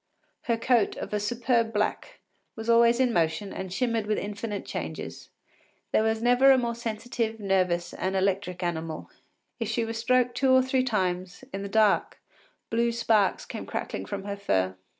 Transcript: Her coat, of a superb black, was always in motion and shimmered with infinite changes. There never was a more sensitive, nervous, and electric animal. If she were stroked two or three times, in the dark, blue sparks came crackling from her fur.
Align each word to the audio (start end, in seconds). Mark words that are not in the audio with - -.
Her 0.45 0.57
coat, 0.57 0.95
of 0.97 1.13
a 1.13 1.19
superb 1.19 1.71
black, 1.71 2.21
was 2.55 2.71
always 2.71 2.99
in 2.99 3.13
motion 3.13 3.53
and 3.53 3.71
shimmered 3.71 4.07
with 4.07 4.17
infinite 4.17 4.65
changes. 4.65 5.29
There 5.91 6.01
never 6.15 6.47
was 6.49 6.55
a 6.55 6.57
more 6.59 6.73
sensitive, 6.73 7.39
nervous, 7.39 7.93
and 7.93 8.15
electric 8.15 8.63
animal. 8.63 9.11
If 9.59 9.67
she 9.67 9.85
were 9.85 9.93
stroked 9.93 10.33
two 10.33 10.51
or 10.53 10.63
three 10.63 10.83
times, 10.83 11.43
in 11.53 11.61
the 11.61 11.69
dark, 11.69 12.19
blue 12.71 12.91
sparks 12.91 13.45
came 13.45 13.67
crackling 13.67 14.05
from 14.07 14.23
her 14.23 14.37
fur. 14.37 14.75